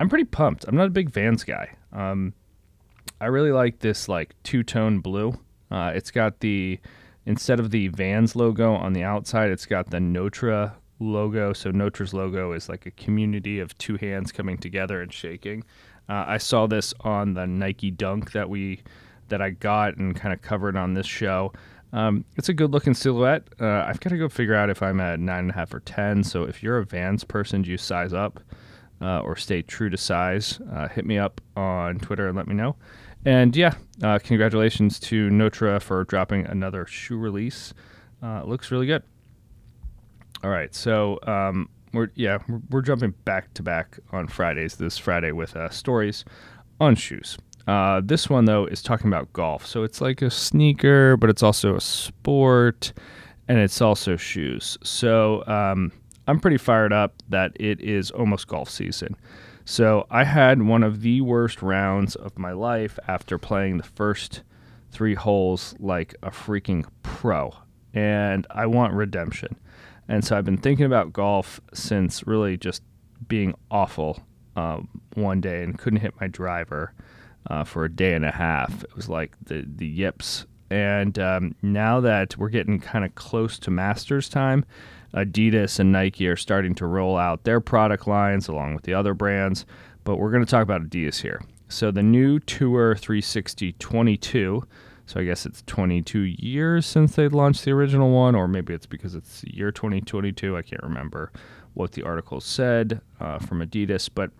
I'm 0.00 0.08
pretty 0.08 0.24
pumped. 0.24 0.64
I'm 0.66 0.76
not 0.76 0.86
a 0.86 0.90
big 0.90 1.10
Vans 1.10 1.44
guy. 1.44 1.70
Um, 1.92 2.32
I 3.20 3.26
really 3.26 3.52
like 3.52 3.80
this 3.80 4.08
like 4.08 4.34
two 4.42 4.62
tone 4.62 5.00
blue. 5.00 5.38
Uh, 5.70 5.92
it's 5.94 6.10
got 6.10 6.40
the 6.40 6.78
instead 7.26 7.60
of 7.60 7.70
the 7.70 7.88
Vans 7.88 8.36
logo 8.36 8.74
on 8.74 8.92
the 8.92 9.02
outside, 9.02 9.50
it's 9.50 9.66
got 9.66 9.90
the 9.90 10.00
Notre 10.00 10.72
logo. 11.00 11.52
So 11.52 11.70
Notre's 11.70 12.14
logo 12.14 12.52
is 12.52 12.68
like 12.68 12.86
a 12.86 12.90
community 12.92 13.60
of 13.60 13.76
two 13.78 13.96
hands 13.96 14.32
coming 14.32 14.56
together 14.56 15.02
and 15.02 15.12
shaking. 15.12 15.64
Uh, 16.08 16.24
I 16.26 16.38
saw 16.38 16.66
this 16.66 16.94
on 17.00 17.34
the 17.34 17.46
Nike 17.46 17.90
Dunk 17.90 18.32
that 18.32 18.48
we 18.48 18.82
that 19.28 19.42
I 19.42 19.50
got 19.50 19.96
and 19.96 20.16
kind 20.16 20.32
of 20.32 20.40
covered 20.40 20.76
on 20.76 20.94
this 20.94 21.06
show. 21.06 21.52
Um, 21.92 22.24
it's 22.36 22.48
a 22.48 22.54
good 22.54 22.70
looking 22.70 22.94
silhouette. 22.94 23.48
Uh, 23.60 23.84
I've 23.86 24.00
got 24.00 24.10
to 24.10 24.18
go 24.18 24.28
figure 24.28 24.54
out 24.54 24.70
if 24.70 24.82
I'm 24.82 25.00
at 25.00 25.20
nine 25.20 25.40
and 25.40 25.50
a 25.50 25.54
half 25.54 25.72
or 25.74 25.80
ten. 25.80 26.22
So 26.22 26.44
if 26.44 26.62
you're 26.62 26.78
a 26.78 26.84
Vans 26.84 27.24
person, 27.24 27.62
do 27.62 27.70
you 27.70 27.78
size 27.78 28.12
up? 28.12 28.40
Uh, 29.00 29.20
or 29.20 29.36
stay 29.36 29.62
true 29.62 29.88
to 29.88 29.96
size, 29.96 30.60
uh, 30.72 30.88
hit 30.88 31.06
me 31.06 31.18
up 31.18 31.40
on 31.56 32.00
Twitter 32.00 32.26
and 32.26 32.36
let 32.36 32.48
me 32.48 32.54
know. 32.54 32.74
And 33.24 33.54
yeah, 33.54 33.74
uh, 34.02 34.18
congratulations 34.18 34.98
to 35.00 35.30
Notre 35.30 35.78
for 35.80 36.04
dropping 36.04 36.46
another 36.46 36.86
shoe 36.86 37.16
release. 37.16 37.74
Uh, 38.22 38.42
looks 38.44 38.70
really 38.70 38.86
good. 38.86 39.02
All 40.42 40.50
right, 40.50 40.72
so 40.74 41.18
um, 41.26 41.68
we're 41.92 42.10
yeah 42.14 42.38
we're, 42.48 42.60
we're, 42.70 42.82
jumping 42.82 43.12
back 43.24 43.52
to 43.54 43.62
back 43.62 43.98
on 44.12 44.28
Fridays 44.28 44.76
this 44.76 44.96
Friday 44.96 45.32
with 45.32 45.56
uh, 45.56 45.68
stories 45.68 46.24
on 46.80 46.94
shoes. 46.94 47.36
Uh, 47.66 48.00
this 48.04 48.30
one 48.30 48.44
though 48.44 48.66
is 48.66 48.82
talking 48.82 49.08
about 49.08 49.32
golf, 49.32 49.66
so 49.66 49.82
it's 49.82 50.00
like 50.00 50.22
a 50.22 50.30
sneaker, 50.30 51.16
but 51.16 51.28
it's 51.28 51.42
also 51.42 51.74
a 51.74 51.80
sport, 51.80 52.92
and 53.48 53.58
it's 53.58 53.80
also 53.80 54.16
shoes. 54.16 54.78
So 54.82 55.44
um, 55.46 55.92
I'm 56.28 56.38
pretty 56.38 56.58
fired 56.58 56.92
up 56.92 57.22
that 57.30 57.52
it 57.58 57.80
is 57.80 58.10
almost 58.10 58.46
golf 58.46 58.68
season. 58.68 59.16
So 59.64 60.06
I 60.10 60.24
had 60.24 60.62
one 60.62 60.82
of 60.82 61.00
the 61.00 61.22
worst 61.22 61.62
rounds 61.62 62.14
of 62.14 62.38
my 62.38 62.52
life 62.52 62.98
after 63.08 63.38
playing 63.38 63.78
the 63.78 63.82
first 63.82 64.42
three 64.90 65.14
holes 65.14 65.74
like 65.78 66.14
a 66.22 66.30
freaking 66.30 66.84
pro. 67.02 67.54
And 67.94 68.46
I 68.50 68.66
want 68.66 68.92
redemption. 68.92 69.56
And 70.06 70.22
so 70.22 70.36
I've 70.36 70.44
been 70.44 70.58
thinking 70.58 70.86
about 70.86 71.12
golf 71.12 71.60
since 71.72 72.26
really 72.26 72.58
just 72.58 72.82
being 73.26 73.54
awful 73.70 74.22
um, 74.54 74.88
one 75.14 75.40
day 75.40 75.62
and 75.62 75.78
couldn't 75.78 76.00
hit 76.00 76.14
my 76.20 76.26
driver 76.26 76.92
uh, 77.48 77.64
for 77.64 77.84
a 77.84 77.90
day 77.90 78.12
and 78.14 78.24
a 78.24 78.30
half. 78.30 78.84
It 78.84 78.94
was 78.94 79.08
like 79.08 79.34
the, 79.46 79.64
the 79.66 79.86
yips. 79.86 80.46
And 80.70 81.18
um, 81.18 81.54
now 81.62 82.00
that 82.00 82.36
we're 82.36 82.50
getting 82.50 82.80
kind 82.80 83.04
of 83.04 83.14
close 83.14 83.58
to 83.60 83.70
Masters 83.70 84.28
time, 84.28 84.66
Adidas 85.14 85.78
and 85.78 85.92
Nike 85.92 86.28
are 86.28 86.36
starting 86.36 86.74
to 86.76 86.86
roll 86.86 87.16
out 87.16 87.44
their 87.44 87.60
product 87.60 88.06
lines 88.06 88.48
along 88.48 88.74
with 88.74 88.84
the 88.84 88.94
other 88.94 89.14
brands, 89.14 89.64
but 90.04 90.16
we're 90.16 90.30
going 90.30 90.44
to 90.44 90.50
talk 90.50 90.62
about 90.62 90.82
Adidas 90.82 91.22
here. 91.22 91.40
So 91.68 91.90
the 91.90 92.02
new 92.02 92.38
Tour 92.40 92.94
360 92.94 93.72
22, 93.74 94.66
so 95.06 95.20
I 95.20 95.24
guess 95.24 95.46
it's 95.46 95.62
22 95.66 96.20
years 96.20 96.86
since 96.86 97.14
they 97.14 97.28
launched 97.28 97.64
the 97.64 97.72
original 97.72 98.10
one, 98.10 98.34
or 98.34 98.48
maybe 98.48 98.74
it's 98.74 98.86
because 98.86 99.14
it's 99.14 99.44
year 99.44 99.70
2022. 99.70 100.56
I 100.56 100.62
can't 100.62 100.82
remember 100.82 101.32
what 101.74 101.92
the 101.92 102.02
article 102.02 102.40
said 102.40 103.00
uh, 103.20 103.38
from 103.38 103.60
Adidas, 103.60 104.08
but 104.14 104.30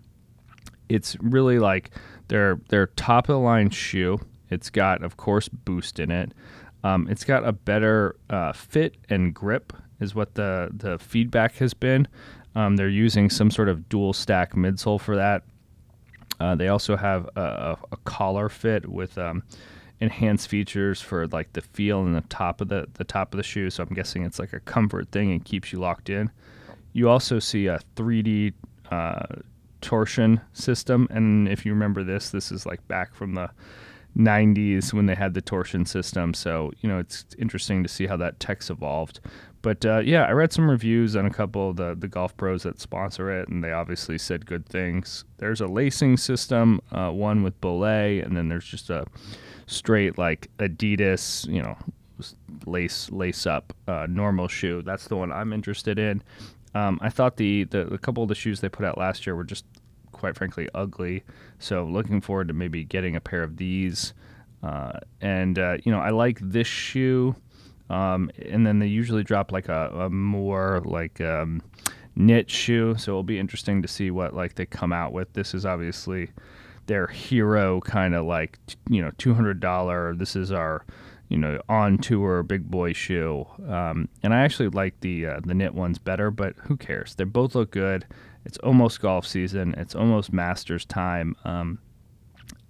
it's 0.89 1.15
really 1.21 1.59
like 1.59 1.91
their 2.27 2.59
their 2.69 2.87
top 2.87 3.29
of 3.29 3.33
the 3.33 3.39
line 3.39 3.69
shoe. 3.69 4.19
It's 4.49 4.69
got, 4.69 5.03
of 5.03 5.17
course, 5.17 5.47
Boost 5.47 5.99
in 5.99 6.09
it. 6.09 6.33
Um, 6.83 7.07
it's 7.09 7.23
got 7.23 7.45
a 7.45 7.51
better 7.51 8.15
uh, 8.29 8.53
fit 8.53 8.95
and 9.09 9.33
grip 9.33 9.73
is 9.99 10.15
what 10.15 10.35
the 10.35 10.69
the 10.73 10.97
feedback 10.99 11.55
has 11.55 11.73
been. 11.73 12.07
Um, 12.55 12.75
they're 12.77 12.89
using 12.89 13.29
some 13.29 13.51
sort 13.51 13.69
of 13.69 13.89
dual 13.89 14.13
stack 14.13 14.53
midsole 14.53 14.99
for 14.99 15.15
that. 15.15 15.43
Uh, 16.39 16.55
they 16.55 16.69
also 16.69 16.95
have 16.95 17.29
a, 17.35 17.77
a 17.91 17.97
collar 18.05 18.49
fit 18.49 18.89
with 18.89 19.17
um, 19.17 19.43
enhanced 19.99 20.47
features 20.47 21.01
for 21.01 21.27
like 21.27 21.51
the 21.53 21.61
feel 21.61 22.01
and 22.01 22.15
the 22.15 22.21
top 22.21 22.61
of 22.61 22.69
the 22.69 22.87
the 22.93 23.03
top 23.03 23.33
of 23.33 23.37
the 23.37 23.43
shoe. 23.43 23.69
So 23.69 23.83
I'm 23.83 23.93
guessing 23.93 24.23
it's 24.23 24.39
like 24.39 24.53
a 24.53 24.59
comfort 24.61 25.11
thing 25.11 25.31
and 25.31 25.43
keeps 25.43 25.71
you 25.73 25.79
locked 25.79 26.09
in. 26.09 26.31
You 26.93 27.09
also 27.09 27.39
see 27.39 27.67
a 27.67 27.79
3D 27.95 28.53
uh, 28.89 29.25
torsion 29.81 30.41
system, 30.53 31.07
and 31.11 31.47
if 31.47 31.65
you 31.65 31.73
remember 31.73 32.03
this, 32.03 32.31
this 32.31 32.51
is 32.51 32.65
like 32.65 32.85
back 32.87 33.13
from 33.13 33.35
the 33.35 33.49
90s 34.17 34.93
when 34.93 35.05
they 35.05 35.15
had 35.15 35.33
the 35.33 35.41
torsion 35.41 35.85
system. 35.85 36.33
So, 36.33 36.71
you 36.81 36.89
know, 36.89 36.99
it's 36.99 37.25
interesting 37.37 37.83
to 37.83 37.89
see 37.89 38.07
how 38.07 38.17
that 38.17 38.39
tech's 38.39 38.69
evolved. 38.69 39.19
But 39.61 39.85
uh, 39.85 39.99
yeah, 39.99 40.23
I 40.23 40.31
read 40.31 40.53
some 40.53 40.69
reviews 40.69 41.15
on 41.15 41.25
a 41.25 41.29
couple 41.29 41.71
of 41.71 41.75
the, 41.75 41.95
the 41.95 42.07
golf 42.07 42.35
pros 42.37 42.63
that 42.63 42.79
sponsor 42.79 43.29
it, 43.29 43.49
and 43.49 43.63
they 43.63 43.71
obviously 43.71 44.17
said 44.17 44.45
good 44.45 44.65
things. 44.65 45.25
There's 45.37 45.61
a 45.61 45.67
lacing 45.67 46.17
system, 46.17 46.81
uh, 46.91 47.11
one 47.11 47.43
with 47.43 47.59
BOA, 47.59 48.21
and 48.23 48.37
then 48.37 48.47
there's 48.47 48.65
just 48.65 48.89
a 48.89 49.05
straight 49.67 50.17
like 50.17 50.49
Adidas, 50.59 51.45
you 51.47 51.61
know, 51.61 51.77
lace 52.65 53.11
lace 53.11 53.45
up 53.45 53.73
uh, 53.87 54.07
normal 54.09 54.47
shoe. 54.47 54.81
That's 54.81 55.07
the 55.07 55.17
one 55.17 55.31
I'm 55.31 55.51
interested 55.51 55.99
in. 55.99 56.23
Um, 56.73 56.99
I 57.01 57.09
thought 57.09 57.37
the, 57.37 57.65
the 57.65 57.85
the 57.85 57.97
couple 57.97 58.23
of 58.23 58.29
the 58.29 58.35
shoes 58.35 58.61
they 58.61 58.69
put 58.69 58.85
out 58.85 58.97
last 58.97 59.25
year 59.25 59.35
were 59.35 59.43
just 59.43 59.65
quite 60.19 60.35
frankly 60.35 60.69
ugly. 60.75 61.23
So 61.57 61.85
looking 61.85 62.21
forward 62.21 62.49
to 62.49 62.53
maybe 62.53 62.83
getting 62.83 63.15
a 63.15 63.21
pair 63.21 63.41
of 63.41 63.57
these. 63.57 64.13
Uh, 64.61 64.99
and 65.21 65.57
uh, 65.57 65.77
you 65.83 65.91
know, 65.91 65.99
I 65.99 66.09
like 66.09 66.39
this 66.41 66.67
shoe. 66.67 67.35
Um, 67.89 68.29
and 68.45 68.67
then 68.67 68.79
they 68.79 68.87
usually 68.87 69.23
drop 69.23 69.51
like 69.51 69.67
a, 69.67 69.89
a 69.95 70.09
more 70.09 70.81
like 70.85 71.19
um, 71.21 71.61
knit 72.15 72.49
shoe. 72.51 72.95
So 72.97 73.13
it'll 73.13 73.23
be 73.23 73.39
interesting 73.39 73.81
to 73.81 73.87
see 73.87 74.11
what 74.11 74.35
like 74.35 74.55
they 74.55 74.65
come 74.65 74.93
out 74.93 75.13
with. 75.13 75.33
This 75.33 75.53
is 75.53 75.65
obviously 75.65 76.29
their 76.85 77.07
hero 77.07 77.79
kind 77.81 78.15
of 78.15 78.25
like 78.25 78.59
you 78.89 79.01
know 79.01 79.11
two 79.17 79.33
hundred 79.33 79.59
dollar. 79.59 80.13
This 80.15 80.35
is 80.35 80.51
our 80.51 80.85
you 81.29 81.37
know 81.37 81.61
on 81.69 81.97
tour 81.97 82.43
big 82.43 82.69
boy 82.69 82.93
shoe. 82.93 83.47
Um, 83.67 84.09
and 84.21 84.33
I 84.33 84.41
actually 84.41 84.69
like 84.69 84.99
the 84.99 85.25
uh, 85.25 85.39
the 85.43 85.53
knit 85.53 85.73
ones 85.73 85.97
better, 85.97 86.29
but 86.29 86.55
who 86.57 86.77
cares? 86.77 87.15
They 87.15 87.23
both 87.23 87.55
look 87.55 87.71
good. 87.71 88.05
It's 88.45 88.57
almost 88.59 89.01
golf 89.01 89.27
season. 89.27 89.75
It's 89.77 89.95
almost 89.95 90.31
Masters 90.31 90.85
time. 90.85 91.35
Um, 91.43 91.79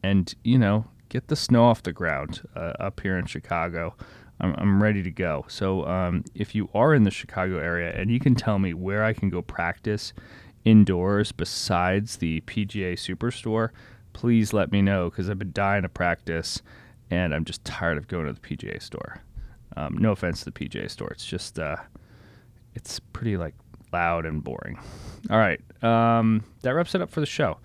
and 0.03 0.33
you 0.43 0.57
know 0.57 0.85
get 1.09 1.27
the 1.27 1.35
snow 1.35 1.65
off 1.65 1.83
the 1.83 1.91
ground 1.91 2.41
uh, 2.55 2.73
up 2.79 2.99
here 3.01 3.17
in 3.17 3.25
Chicago. 3.25 3.95
I'm, 4.39 4.53
I'm 4.57 4.83
ready 4.83 5.03
to 5.03 5.11
go. 5.11 5.45
So 5.47 5.85
um, 5.85 6.23
if 6.35 6.53
you 6.53 6.69
are 6.73 6.93
in 6.93 7.03
the 7.03 7.11
Chicago 7.11 7.57
area 7.57 7.91
and 7.91 8.11
you 8.11 8.19
can 8.19 8.35
tell 8.35 8.59
me 8.59 8.73
where 8.73 9.03
I 9.03 9.13
can 9.13 9.29
go 9.29 9.41
practice 9.41 10.13
indoors 10.65 11.31
besides 11.31 12.17
the 12.17 12.41
PGA 12.41 12.93
Superstore, 12.93 13.69
please 14.13 14.53
let 14.53 14.71
me 14.71 14.81
know 14.81 15.09
because 15.09 15.29
I've 15.29 15.39
been 15.39 15.51
dying 15.51 15.81
to 15.81 15.89
practice 15.89 16.61
and 17.09 17.33
I'm 17.33 17.43
just 17.43 17.65
tired 17.65 17.97
of 17.97 18.07
going 18.07 18.27
to 18.27 18.33
the 18.33 18.39
PGA 18.39 18.81
store. 18.81 19.21
Um, 19.75 19.97
no 19.97 20.11
offense 20.11 20.43
to 20.43 20.45
the 20.45 20.51
PGA 20.51 20.89
store, 20.89 21.09
it's 21.09 21.25
just 21.25 21.57
uh, 21.57 21.77
it's 22.75 22.99
pretty 22.99 23.37
like 23.37 23.55
loud 23.91 24.25
and 24.25 24.43
boring. 24.43 24.79
All 25.29 25.37
right, 25.37 25.61
um, 25.83 26.43
that 26.61 26.71
wraps 26.71 26.95
it 26.95 27.01
up 27.01 27.09
for 27.09 27.19
the 27.19 27.25
show. 27.25 27.57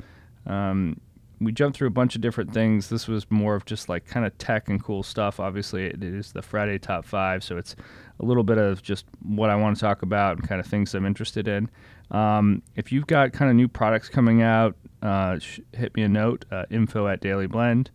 Um, 0.46 1.00
we 1.40 1.52
jumped 1.52 1.76
through 1.76 1.88
a 1.88 1.92
bunch 1.92 2.14
of 2.14 2.20
different 2.20 2.52
things. 2.52 2.88
This 2.88 3.08
was 3.08 3.30
more 3.30 3.54
of 3.54 3.64
just 3.64 3.88
like 3.88 4.06
kind 4.06 4.24
of 4.24 4.36
tech 4.38 4.68
and 4.68 4.82
cool 4.82 5.02
stuff. 5.02 5.40
Obviously, 5.40 5.86
it 5.86 6.02
is 6.02 6.32
the 6.32 6.42
Friday 6.42 6.78
top 6.78 7.04
five, 7.04 7.42
so 7.44 7.56
it's 7.56 7.76
a 8.20 8.24
little 8.24 8.44
bit 8.44 8.58
of 8.58 8.82
just 8.82 9.06
what 9.22 9.50
I 9.50 9.56
want 9.56 9.76
to 9.76 9.80
talk 9.80 10.02
about 10.02 10.38
and 10.38 10.48
kind 10.48 10.60
of 10.60 10.66
things 10.66 10.94
I'm 10.94 11.06
interested 11.06 11.48
in. 11.48 11.68
Um, 12.10 12.62
if 12.76 12.92
you've 12.92 13.06
got 13.06 13.32
kind 13.32 13.50
of 13.50 13.56
new 13.56 13.68
products 13.68 14.08
coming 14.08 14.42
out, 14.42 14.76
uh, 15.02 15.38
sh- 15.38 15.60
hit 15.72 15.94
me 15.96 16.02
a 16.02 16.08
note, 16.08 16.44
uh, 16.50 16.64
info 16.70 17.08
at 17.08 17.20
Dailey 17.20 17.48
Blend. 17.48 17.90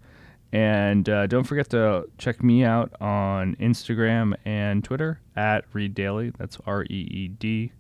And 0.52 1.08
uh, 1.08 1.28
don't 1.28 1.44
forget 1.44 1.70
to 1.70 2.10
check 2.18 2.44
me 2.44 2.64
out 2.64 2.92
on 3.00 3.56
Instagram 3.58 4.34
and 4.46 4.84
Twitter 4.84 5.20
at 5.36 5.66
Reed 5.74 5.96
Dailey. 5.96 6.36
That's 6.38 6.58
R 6.66 6.84
E 6.86 6.88
E 6.90 7.28
D 7.28 7.72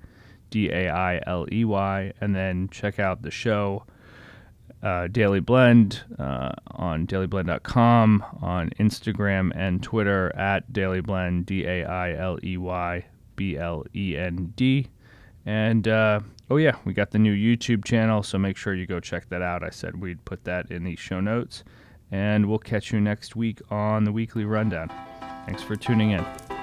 D 0.49 0.69
A 0.69 0.89
I 0.89 1.21
L 1.25 1.45
E 1.51 1.65
Y. 1.65 2.13
And 2.21 2.35
then 2.35 2.69
check 2.69 2.99
out 2.99 3.21
the 3.21 3.31
show, 3.31 3.85
uh, 4.81 5.07
Dailey 5.07 5.45
Blend, 5.45 6.01
uh, 6.17 6.51
on 6.67 7.07
dailyblend.com, 7.07 8.25
on 8.41 8.69
Instagram 8.79 9.51
and 9.55 9.83
Twitter 9.83 10.35
at 10.35 10.71
Dailey 10.71 11.05
Blend, 11.05 11.45
D 11.45 11.65
A 11.65 11.85
I 11.85 12.13
L 12.13 12.37
E 12.43 12.57
Y 12.57 13.05
B 13.35 13.57
L 13.57 13.85
E 13.95 14.17
N 14.17 14.53
D. 14.55 14.87
And 15.45 15.87
uh, 15.87 16.19
oh, 16.49 16.57
yeah, 16.57 16.75
we 16.85 16.93
got 16.93 17.11
the 17.11 17.19
new 17.19 17.33
YouTube 17.33 17.85
channel, 17.85 18.23
so 18.23 18.37
make 18.37 18.57
sure 18.57 18.73
you 18.73 18.85
go 18.85 18.99
check 18.99 19.29
that 19.29 19.41
out. 19.41 19.63
I 19.63 19.69
said 19.69 19.99
we'd 19.99 20.23
put 20.25 20.43
that 20.43 20.69
in 20.71 20.83
the 20.83 20.95
show 20.95 21.19
notes. 21.19 21.63
And 22.11 22.47
we'll 22.47 22.59
catch 22.59 22.91
you 22.91 22.99
next 22.99 23.35
week 23.35 23.61
on 23.69 24.03
the 24.03 24.11
weekly 24.11 24.45
rundown. 24.45 24.89
Thanks 25.45 25.61
for 25.61 25.75
tuning 25.75 26.11
in. 26.11 26.58